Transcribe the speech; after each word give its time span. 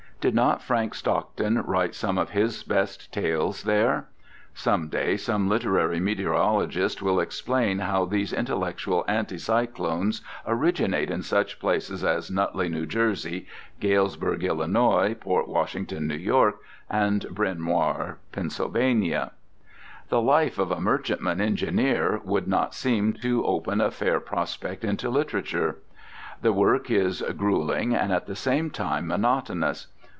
Did 0.21 0.35
not 0.35 0.61
Frank 0.61 0.93
Stockton 0.93 1.59
write 1.63 1.95
some 1.95 2.19
of 2.19 2.29
his 2.29 2.61
best 2.61 3.11
tales 3.11 3.63
there? 3.63 4.07
Some 4.53 4.87
day 4.87 5.17
some 5.17 5.49
literary 5.49 5.99
meteorologist 5.99 7.01
will 7.01 7.19
explain 7.19 7.79
how 7.79 8.05
these 8.05 8.31
intellectual 8.31 9.03
anticyclones 9.07 10.21
originate 10.45 11.09
in 11.09 11.23
such 11.23 11.59
places 11.59 12.03
as 12.03 12.29
Nutley 12.29 12.67
(N.J.), 12.67 13.47
Galesburg 13.79 14.43
(Ill.), 14.43 15.15
Port 15.15 15.47
Washington 15.47 16.11
(N.Y.), 16.11 16.51
and 16.87 17.25
Bryn 17.31 17.59
Mawr 17.59 18.19
(Pa.) 18.31 18.41
The 20.09 20.21
life 20.21 20.59
of 20.59 20.71
a 20.71 20.79
merchantman 20.81 21.41
engineer 21.41 22.21
would 22.23 22.47
not 22.47 22.75
seem, 22.75 23.13
to 23.13 23.43
open 23.43 23.81
a 23.81 23.89
fair 23.89 24.19
prospect 24.19 24.83
into 24.85 25.09
literature. 25.09 25.77
The 26.43 26.53
work 26.53 26.91
is 26.91 27.23
gruelling 27.23 27.95
and 27.95 28.13
at 28.13 28.27
the 28.27 28.35
same 28.35 28.69
time 28.69 29.07
monotonous. 29.07 29.87